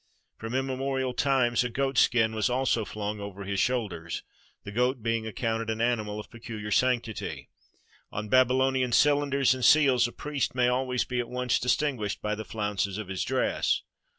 [0.35, 4.23] From immemorial times a goat skin was also flung over his shoulders,
[4.63, 7.49] the goat being accounted an animal of peculiar sanctity.
[8.11, 12.43] On Babylonian cylinders and seals a priest may always be at once distinguished by the
[12.43, 13.83] flounces of his dress.